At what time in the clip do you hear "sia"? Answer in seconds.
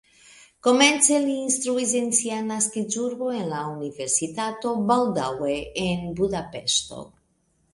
2.21-2.39